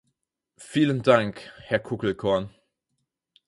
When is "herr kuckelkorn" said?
1.59-2.49